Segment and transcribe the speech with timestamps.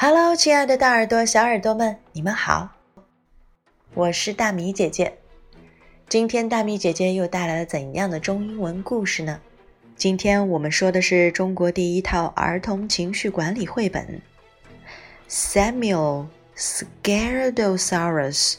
[0.00, 2.68] Hello，亲爱的大耳朵、小耳朵们，你们好，
[3.94, 5.18] 我是大米姐姐。
[6.08, 9.40] 今天大米姐姐又带来了怎样的中英文故事呢？
[9.96, 14.22] 今天我们说的是中国第一套儿童情绪管理绘本
[15.28, 16.26] 《Samuel
[16.56, 18.52] Scaredosaurus》。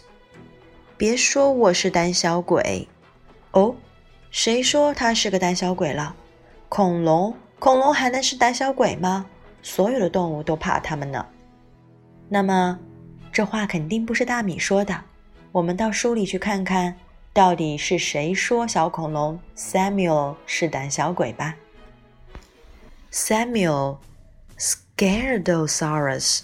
[0.97, 2.85] 别说我是胆小鬼
[3.51, 3.73] 哦，
[4.29, 6.13] 谁说他是个胆小鬼了？
[6.67, 9.25] 恐龙，恐龙还能是胆小鬼吗？
[9.62, 11.24] 所有的动物都怕它们呢。
[12.28, 12.78] 那么，
[13.32, 15.02] 这话肯定不是大米说的。
[15.52, 16.96] 我们到书里去看看，
[17.32, 21.54] 到底是谁说小恐龙 Samuel 是胆小鬼吧？
[23.12, 23.98] Samuel
[24.58, 26.42] Scaredosaurus，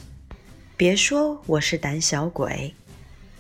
[0.77, 2.75] 别说我是胆小鬼。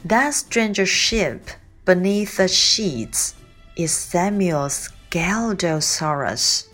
[0.09, 1.41] That stranger ship
[1.85, 3.33] beneath the sheets
[3.77, 6.65] is Samuel Scaredosaurus.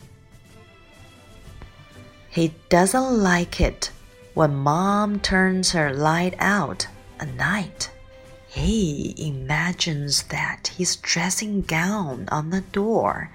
[2.32, 3.92] He doesn't like it
[4.34, 6.88] when mom turns her light out
[7.20, 7.92] at night.
[8.48, 13.30] He imagines that his dressing gown on the door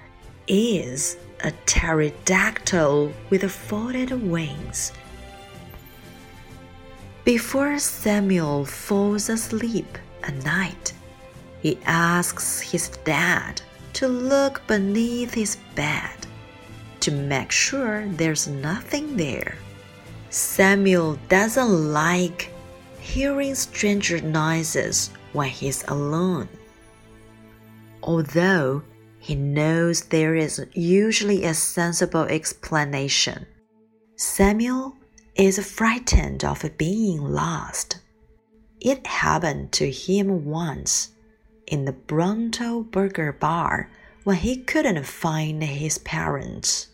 [0.47, 4.91] is a pterodactyl with folded wings.
[7.23, 10.93] Before Samuel falls asleep at night,
[11.61, 13.61] he asks his dad
[13.93, 16.26] to look beneath his bed
[17.07, 19.55] to make sure there's nothing there.
[20.29, 22.51] Samuel doesn't like
[22.99, 26.49] hearing stranger noises when he's alone.
[28.03, 28.83] Although
[29.19, 33.45] he knows there is usually a sensible explanation,
[34.17, 34.97] Samuel
[35.33, 38.01] is frightened of being lost.
[38.81, 41.11] It happened to him once
[41.67, 43.89] in the Bronto Burger Bar
[44.25, 46.87] when he couldn't find his parents.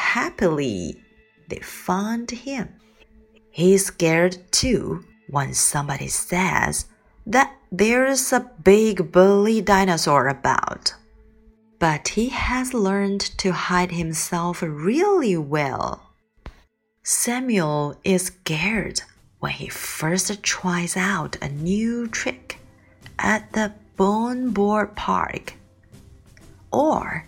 [0.00, 1.00] Happily,
[1.48, 2.68] they found him.
[3.50, 6.86] He's scared too when somebody says
[7.26, 10.94] that there's a big bully dinosaur about.
[11.78, 16.10] But he has learned to hide himself really well.
[17.04, 19.02] Samuel is scared
[19.38, 22.58] when he first tries out a new trick
[23.18, 25.54] at the Bone Board Park.
[26.72, 27.26] Or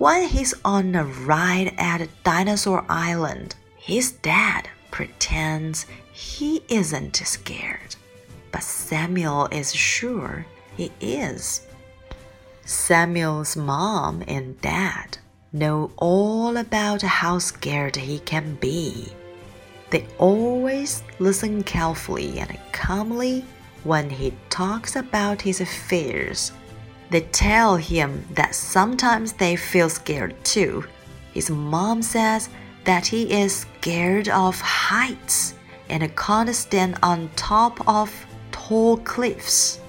[0.00, 7.96] when he's on a ride at Dinosaur Island, his dad pretends he isn't scared,
[8.50, 11.66] but Samuel is sure he is.
[12.64, 15.18] Samuel's mom and dad
[15.52, 19.06] know all about how scared he can be.
[19.90, 23.44] They always listen carefully and calmly
[23.84, 26.52] when he talks about his fears
[27.10, 30.84] they tell him that sometimes they feel scared too.
[31.32, 32.48] His mom says
[32.84, 35.54] that he is scared of heights
[35.88, 38.10] and can't stand on top of
[38.52, 39.80] tall cliffs.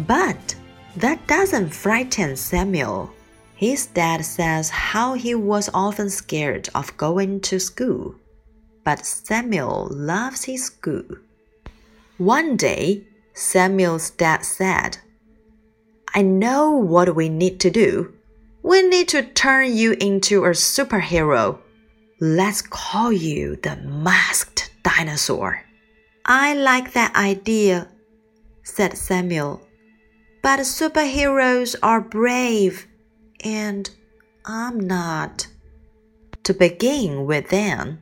[0.00, 0.56] But
[0.96, 3.10] that doesn't frighten Samuel.
[3.54, 8.16] His dad says how he was often scared of going to school.
[8.84, 11.04] But Samuel loves his school.
[12.18, 14.98] One day, Samuel's dad said,
[16.16, 18.14] I know what we need to do.
[18.62, 21.58] We need to turn you into a superhero.
[22.20, 25.64] Let's call you the masked dinosaur.
[26.24, 27.88] I like that idea,
[28.62, 29.66] said Samuel.
[30.40, 32.86] But superheroes are brave,
[33.42, 33.90] and
[34.44, 35.48] I'm not.
[36.44, 37.98] To begin with, then,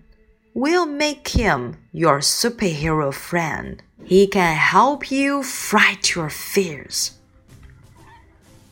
[0.53, 3.83] we'll make him your superhero friend.
[4.05, 7.19] He can help you fight your fears.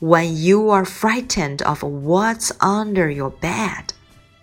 [0.01, 3.93] When you are frightened of what's under your bed,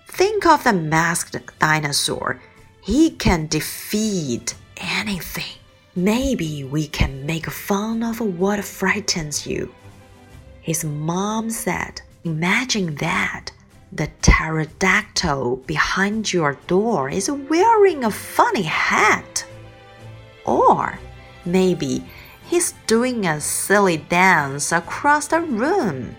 [0.07, 2.39] think of the masked dinosaur.
[2.79, 5.57] He can defeat anything.
[5.95, 9.73] Maybe we can make fun of what frightens you.
[10.61, 13.49] His mom said, Imagine that.
[13.91, 19.43] The pterodactyl behind your door is wearing a funny hat.
[20.45, 20.99] Or
[21.45, 22.03] maybe
[22.47, 26.15] He's doing a silly dance across the room.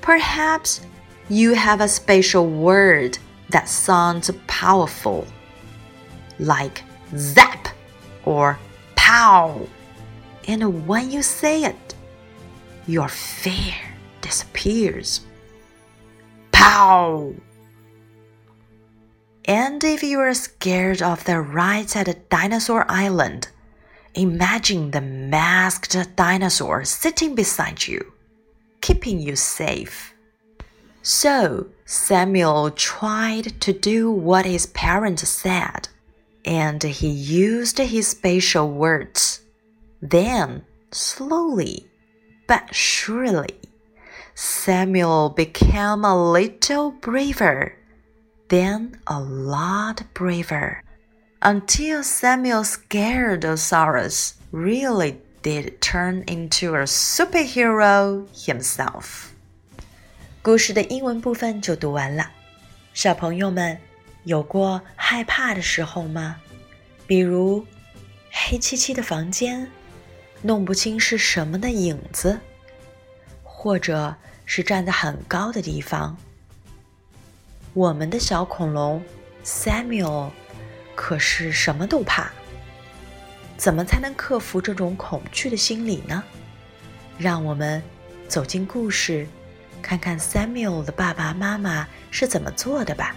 [0.00, 0.80] Perhaps
[1.28, 3.18] you have a special word
[3.50, 5.26] that sounds powerful,
[6.38, 6.84] like
[7.16, 7.68] zap
[8.24, 8.58] or
[8.94, 9.66] pow.
[10.46, 11.94] And when you say it,
[12.86, 13.74] your fear
[14.20, 15.20] disappears.
[16.52, 17.34] Pow!
[19.44, 23.48] And if you are scared of the rides at a Dinosaur Island,
[24.14, 28.12] Imagine the masked dinosaur sitting beside you,
[28.80, 30.14] keeping you safe.
[31.02, 35.88] So Samuel tried to do what his parents said.
[36.44, 39.42] and he used his special words.
[40.00, 41.88] Then, slowly
[42.48, 43.60] but surely,
[44.34, 47.78] Samuel became a little braver,
[48.48, 50.82] then a lot braver,
[51.41, 59.29] until Samuel Scaredosaurus really did turn into a superhero himself.
[60.41, 62.31] 故事的英文部分就读完了。
[62.93, 63.77] 小朋友们
[64.23, 66.37] 有过害怕的时候吗？
[67.05, 67.65] 比如
[68.31, 69.69] 黑漆漆的房间，
[70.41, 72.39] 弄不清是什么的影子，
[73.43, 74.15] 或者
[74.45, 76.17] 是站在很高的地方。
[77.73, 79.03] 我们的小恐龙
[79.45, 80.31] Samuel
[80.94, 82.30] 可是什么都怕。
[83.56, 86.22] 怎么才能克服这种恐惧的心理呢？
[87.16, 87.82] 让我们
[88.26, 89.26] 走进故事。
[89.80, 93.16] 看看 Samuel 的爸爸妈妈是怎么做的吧。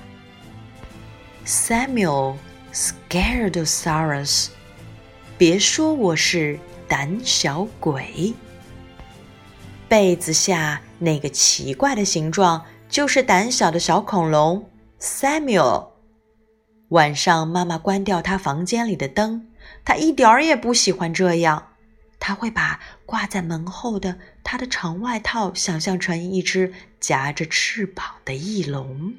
[1.45, 2.38] Samuel
[2.74, 4.48] Scaredosaurus，
[5.38, 8.33] 别说我是胆小鬼。
[9.88, 14.68] 被子下那个奇怪的形状，就是胆小的小恐龙
[15.00, 15.94] Samuel。
[16.89, 19.47] 晚上妈妈关掉他房间里的灯，
[19.83, 21.69] 他一点儿也不喜欢这样。
[22.19, 29.13] 他会把挂在门后的他的长外套想象成一只夹着翅膀的翼龙。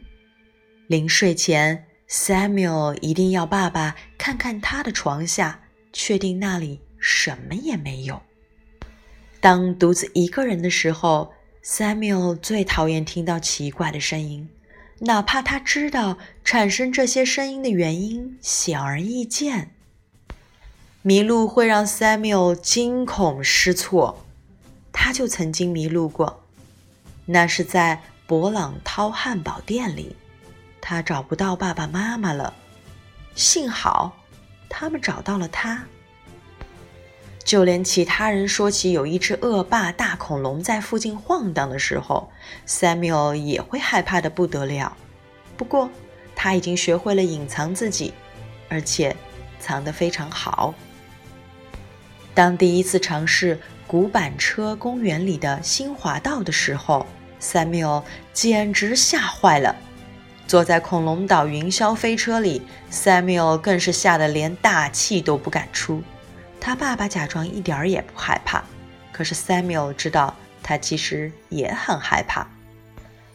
[0.86, 5.60] 临睡前，Samuel 一定要爸爸看看他的床下，
[5.92, 8.22] 确定那里什么也没有。
[9.40, 14.48] 当独自一个人的时候，Samuel 最讨厌听到奇怪的声音，
[15.00, 19.72] 哪怕他知道产生这些声音的原因显而易见。
[21.02, 24.24] 迷路会让 Samuel 惊恐失措，
[24.92, 26.42] 他就曾经迷路过。
[27.26, 30.16] 那是在勃朗涛汉堡店里，
[30.80, 32.54] 他找不到爸爸妈妈了。
[33.34, 34.16] 幸好，
[34.68, 35.86] 他们找到了他。
[37.46, 42.28] 就连其他人说起有一只恶霸大恐龙在附近晃荡的时候
[42.66, 44.96] ，Samuel 也会害怕的不得了。
[45.56, 45.88] 不过，
[46.34, 48.12] 他已经学会了隐藏自己，
[48.68, 49.14] 而且
[49.60, 50.74] 藏得非常好。
[52.34, 57.06] 当第一次尝试古板车公园里的新滑道的时候
[57.40, 58.02] ，Samuel
[58.32, 59.76] 简直吓坏了。
[60.48, 62.60] 坐在恐龙岛云霄飞车里
[62.90, 66.02] ，Samuel 更是吓得连大气都不敢出。
[66.60, 68.64] 他爸爸假装一点儿也不害怕，
[69.12, 72.46] 可是 Samuel 知道他其实也很害怕。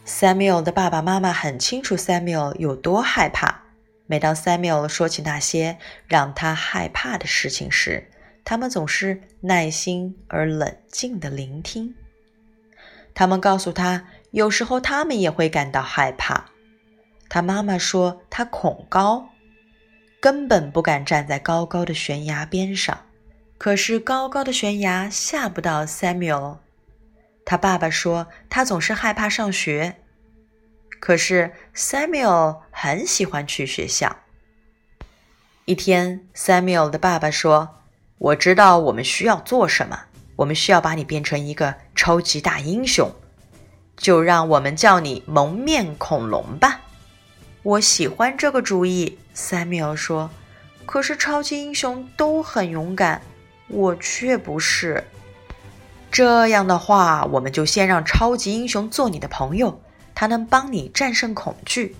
[0.06, 3.62] Samuel 的爸爸妈妈很清楚 Samuel 有多害怕。
[4.06, 8.10] 每当 Samuel 说起那些让他害怕的事情时，
[8.44, 11.94] 他们总是耐心而冷静地聆听。
[13.14, 16.46] 他们告诉他，有时候他们也会感到害怕。
[17.30, 19.26] 他妈妈说他恐高，
[20.20, 22.98] 根本不敢站在高高的悬崖边上。
[23.62, 26.56] 可是高高的悬崖吓不到 Samuel。
[27.44, 29.98] 他爸爸说他总是害怕上学，
[30.98, 34.16] 可是 Samuel 很喜欢去学校。
[35.64, 37.78] 一天，Samuel 的爸爸说。
[38.18, 40.06] 我知道我们需要做什么。
[40.34, 43.12] 我们需要把你变成一个超级大英雄，
[43.96, 46.80] 就让我们叫你蒙面恐龙吧。
[47.62, 50.30] 我喜欢这个主意，Samuel 说。
[50.84, 53.22] 可是超级英雄都很勇敢，
[53.72, 55.02] 我却不是。
[56.10, 59.80] 这样的话，我们就先让超级英雄做你的朋友，
[60.14, 61.96] 他能帮你战胜恐惧。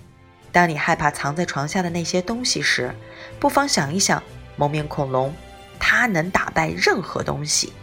[0.51, 2.95] 当你害怕藏在床下的那些东西时，
[3.39, 4.23] 不妨想一想
[4.55, 5.33] 蒙面恐龙。
[5.85, 7.73] 它能打败任何东西。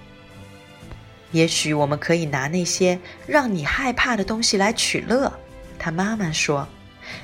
[1.32, 5.30] 也许我们可以拿那些让你害怕的东西来取乐。
[5.78, 6.66] 他妈妈说：“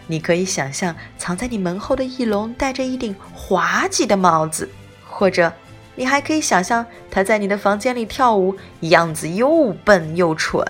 [0.06, 4.68] 你可以想象藏在你门后的翼龙戴着一顶滑稽的帽子，
[5.08, 5.50] 或者
[5.96, 10.64] 你还可以想象它在你的房间里跳舞，样子又笨又蠢。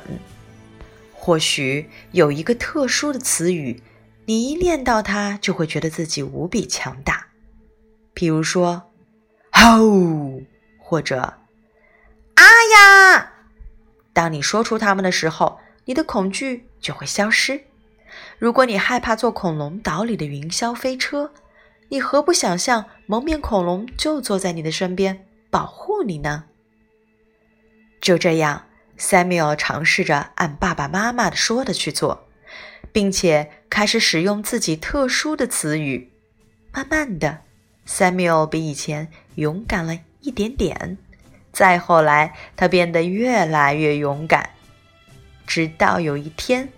[1.12, 3.82] 或许有一个特殊的词语，
[4.24, 7.26] 你一念到它就会觉得自己无比强大。
[8.14, 8.84] 比如说。”
[9.58, 10.42] 吼，
[10.78, 12.44] 或者啊
[13.14, 13.32] 呀！
[14.12, 17.62] 当你说出它们的时候，你的恐惧就会消失。
[18.38, 21.32] 如果你害怕坐恐龙岛里的云霄飞车，
[21.88, 26.44] 你何不想象蒙面恐龙就坐在你的身边保护你呢？
[28.00, 28.66] 就这样
[28.98, 32.26] ，Samuel 尝试着按爸爸妈妈的说的去做，
[32.92, 36.10] 并且开始使用自己特殊的词语。
[36.72, 37.38] 慢慢的。
[37.86, 40.98] Samuel 比以前勇敢了一点点，
[41.52, 44.50] 再后来，他变得越来越勇敢，
[45.46, 46.68] 直到有一天，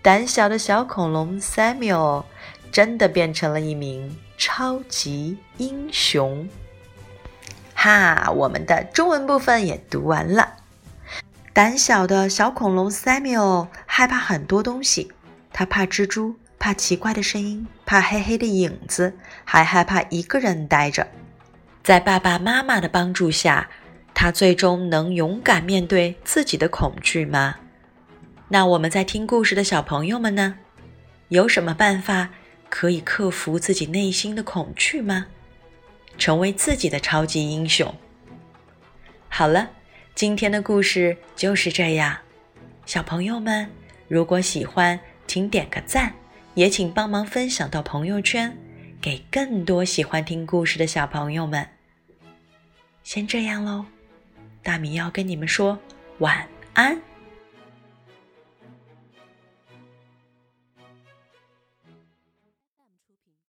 [0.00, 2.22] 胆小的小恐龙 Samuel
[2.70, 6.46] 真的变成了一名超级英雄。
[7.74, 10.56] 哈，我们的中文部分也读完了。
[11.54, 15.10] 胆小的小恐龙 Samuel 害怕很多东西，
[15.50, 21.08] 他怕蜘蛛，怕奇怪的声音，怕黑黑的影子，还害怕一个人待着。
[21.82, 23.70] 在爸爸妈妈的帮助下，
[24.12, 27.54] 他最终能勇敢面对自己的恐惧吗？
[28.48, 30.56] 那我们在听故事的小朋友们呢？
[31.28, 32.28] 有什么办法
[32.76, 35.26] 可以克服自己内心的恐惧吗？
[36.18, 37.94] 成为自己的超级英雄。
[39.28, 39.70] 好了。
[40.16, 42.16] 今天的故事就是这样，
[42.86, 43.68] 小朋友们，
[44.06, 46.14] 如果喜欢，请点个赞，
[46.54, 48.56] 也请帮忙分享到朋友圈，
[49.00, 51.68] 给更多喜欢听故事的小朋友们。
[53.02, 53.86] 先这样喽，
[54.62, 55.78] 大米要跟你们说
[56.18, 57.00] 晚安。